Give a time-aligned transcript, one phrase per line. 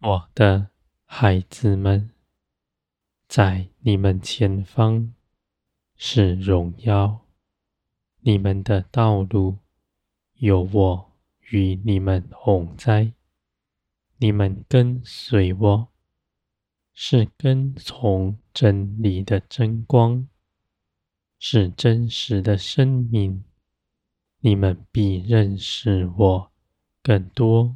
[0.00, 0.70] 我的
[1.06, 2.10] 孩子们，
[3.26, 5.12] 在你们前方
[5.96, 7.26] 是荣耀，
[8.20, 9.58] 你们的道路
[10.34, 11.12] 有我
[11.50, 13.12] 与你们同在，
[14.18, 15.88] 你们跟随我，
[16.94, 20.28] 是跟从真理的真光，
[21.40, 23.42] 是真实的生命，
[24.38, 26.52] 你们必认识我
[27.02, 27.74] 更多。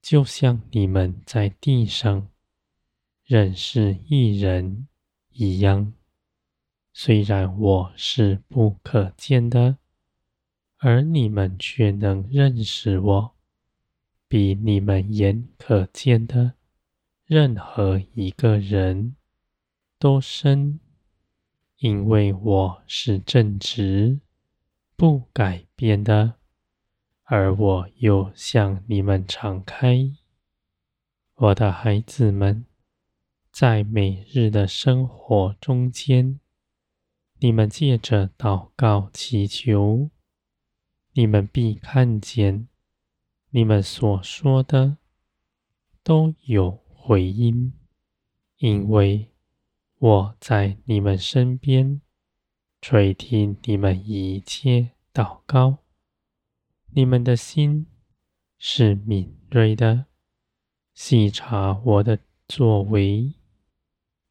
[0.00, 2.28] 就像你们在地上
[3.24, 4.88] 认识一人
[5.32, 5.92] 一样，
[6.92, 9.76] 虽然我是不可见的，
[10.78, 13.34] 而你们却能认识我，
[14.28, 16.54] 比你们眼可见的
[17.26, 19.16] 任何一个人
[19.98, 20.80] 都深，
[21.78, 24.20] 因为我是正直、
[24.96, 26.37] 不改变的。
[27.30, 30.12] 而我又向你们敞开，
[31.34, 32.64] 我的孩子们，
[33.52, 36.40] 在每日的生活中间，
[37.40, 40.08] 你们借着祷告祈求，
[41.12, 42.66] 你们必看见，
[43.50, 44.96] 你们所说的
[46.02, 47.74] 都有回音，
[48.56, 49.28] 因为
[49.98, 52.00] 我在你们身边，
[52.80, 55.80] 垂听你们一切祷告。
[56.92, 57.86] 你们的心
[58.56, 60.06] 是敏锐的，
[60.94, 63.34] 细察我的作为，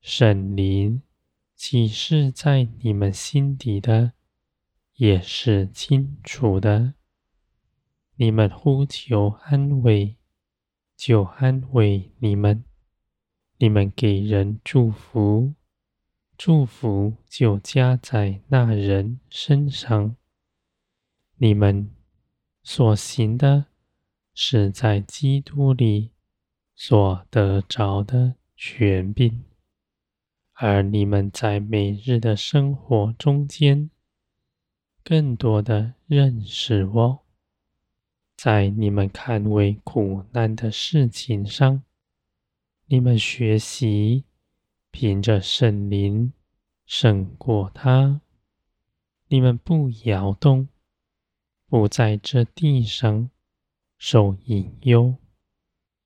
[0.02, 1.04] 圣灵
[1.56, 4.14] 启示在你们心底的，
[4.96, 6.96] 也是清楚的。
[8.16, 10.18] 你们呼求安慰，
[10.96, 12.64] 就安慰你们；
[13.60, 15.54] 你们给人祝福，
[16.38, 20.16] 祝福就加在那人身上。
[21.36, 21.92] 你们。
[22.70, 23.68] 所行的，
[24.34, 26.12] 是在基督里
[26.76, 29.46] 所得着的权柄，
[30.52, 33.90] 而你们在每日的生活中间，
[35.02, 37.20] 更多的认识我，
[38.36, 41.84] 在你们看为苦难的事情上，
[42.88, 44.26] 你们学习
[44.92, 46.34] 凭着圣灵
[46.86, 48.20] 胜过它，
[49.30, 50.68] 你们不摇动。
[51.70, 53.30] 不在这地上
[53.98, 55.18] 受隐忧，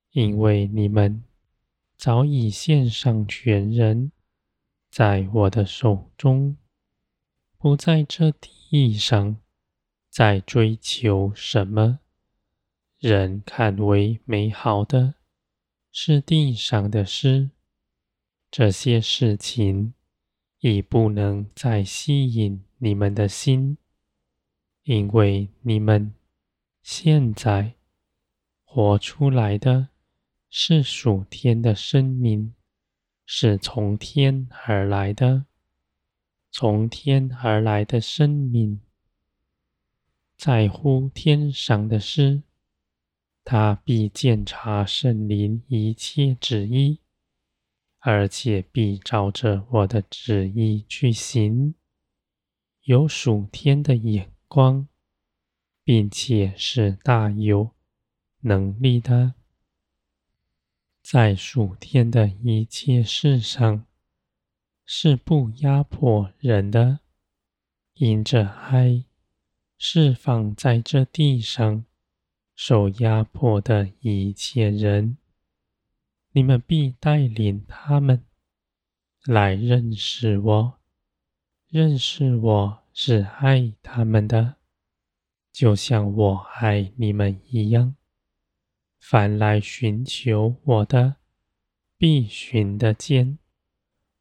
[0.09, 1.23] 因为你们
[1.95, 4.11] 早已献上全人，
[4.89, 6.57] 在我的手中，
[7.59, 9.37] 不在这地上
[10.09, 11.99] 再追求什么。
[12.97, 15.13] 人看为美好的，
[15.91, 17.51] 是地上的事，
[18.49, 19.93] 这些事情
[20.59, 23.77] 已不能再吸引你们的心。
[24.83, 26.13] 因为你们
[26.81, 27.75] 现在
[28.63, 29.89] 活出来的
[30.49, 32.55] 是属天的生命，
[33.25, 35.45] 是从天而来的，
[36.49, 38.81] 从天而来的生命，
[40.35, 42.41] 在乎天上的事，
[43.43, 46.99] 他必鉴察圣灵一切旨意，
[47.99, 51.75] 而且必照着我的旨意去行，
[52.81, 54.89] 有属天的眼光，
[55.81, 57.71] 并且是大有
[58.41, 59.35] 能力的，
[61.01, 63.85] 在属天的一切事上
[64.85, 66.99] 是不压迫人的，
[67.93, 69.05] 因着爱
[69.77, 71.85] 释放在这地上
[72.53, 75.15] 受压迫的一切人，
[76.33, 78.25] 你们必带领他们
[79.23, 80.79] 来认识我，
[81.69, 82.80] 认识我。
[82.93, 84.55] 是爱他们的，
[85.51, 87.95] 就像我爱你们一样。
[88.99, 91.15] 凡来寻求我的，
[91.97, 93.39] 必寻得见，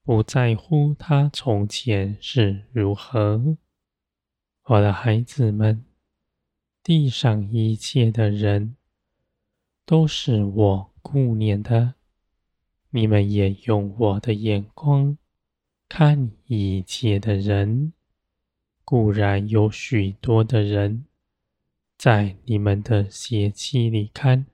[0.03, 3.57] 不在乎他从前是如何。
[4.65, 5.85] 我的孩子们，
[6.83, 8.77] 地上一切的人，
[9.85, 11.95] 都是我顾念的。
[12.91, 15.19] 你们也用我的眼光
[15.89, 17.93] 看一切的人。
[18.91, 21.07] 固然有许多的人，
[21.97, 24.47] 在你们的邪气里看，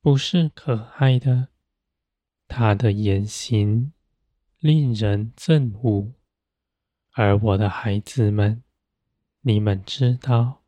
[0.00, 1.46] 不是可爱的，
[2.48, 3.92] 他的言行
[4.58, 6.14] 令人憎恶。
[7.12, 8.64] 而我的孩子们，
[9.42, 10.64] 你们知道，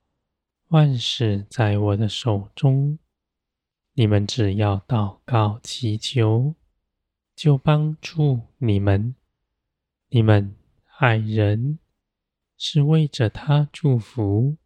[0.68, 3.00] 万事在我的手中，
[3.94, 6.54] 你们只要祷告祈求，
[7.34, 9.16] 就帮助你们。
[10.10, 10.54] 你们
[10.98, 11.80] 爱人。
[12.62, 14.58] 是为着他祝福，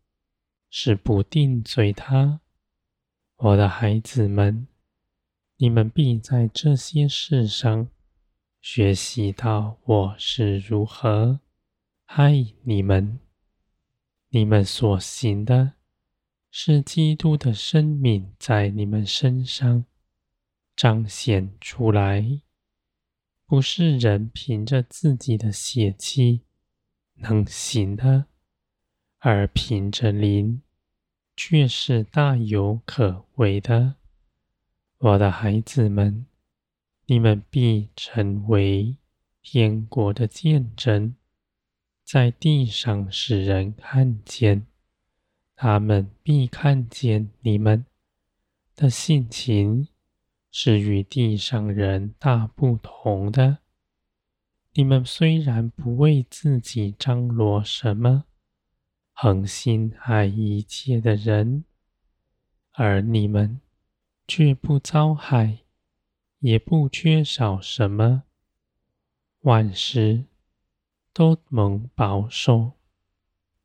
[0.68, 2.40] 是不定罪他。
[3.36, 4.66] 我的孩子们，
[5.58, 7.88] 你们必在这些事上
[8.60, 11.38] 学习到我是如何
[12.06, 13.20] 爱你们。
[14.30, 15.74] 你们所行的，
[16.50, 19.84] 是基督的生命在你们身上
[20.74, 22.40] 彰显出来，
[23.46, 26.43] 不是人凭着自己的血气
[27.16, 28.26] 能行的，
[29.18, 30.62] 而凭着灵，
[31.36, 33.96] 却是大有可为的。
[34.98, 36.26] 我的孩子们，
[37.06, 38.96] 你们必成为
[39.42, 41.14] 天国的见证。
[42.04, 44.66] 在地上使人看见，
[45.56, 47.86] 他们必看见你们
[48.76, 49.88] 的性情
[50.50, 53.63] 是与地上人大不同的。
[54.76, 58.24] 你们虽然不为自己张罗什么，
[59.12, 61.64] 恒心爱一切的人，
[62.72, 63.60] 而你们
[64.26, 65.60] 却不遭害，
[66.40, 68.24] 也不缺少什么，
[69.42, 70.24] 万事。
[71.12, 72.72] 都蒙保守，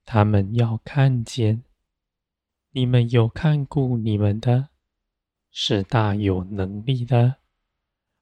[0.06, 1.64] 他们要看见
[2.74, 4.70] 你们有看顾你们的，
[5.50, 7.38] 是大有能力的，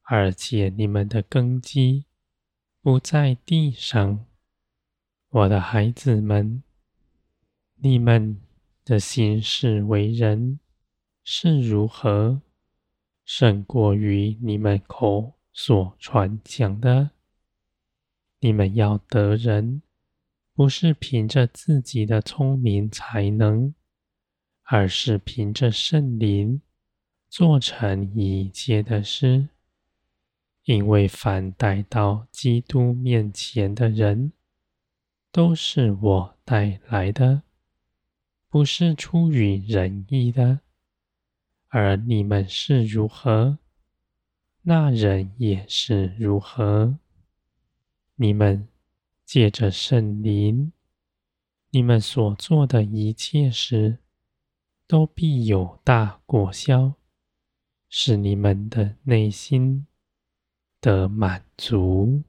[0.03, 2.05] 而且你们的根基
[2.87, 4.25] 不在地上。
[5.27, 6.63] 我的孩子们，
[7.81, 8.39] 你们
[8.85, 10.61] 的行事为人
[11.21, 12.41] 是如何，
[13.25, 17.11] 胜过于你们口所传讲的。
[18.39, 19.81] 你们要得人，
[20.53, 23.75] 不是凭着自己的聪明才能，
[24.63, 26.61] 而是凭着圣灵
[27.27, 29.49] 做成一切的事。
[30.67, 34.33] 因为凡带到基督面前的人，
[35.31, 37.43] 都是我带来的，
[38.49, 40.59] 不是出于仁义的。
[41.69, 43.59] 而你们是如何，
[44.63, 46.99] 那人也是如何。
[48.15, 48.67] 你们
[49.23, 50.73] 借着圣灵，
[51.69, 53.99] 你们所做的一切事，
[54.85, 56.95] 都必有大果效，
[57.87, 59.87] 使你们的内心
[60.81, 62.21] 的满足。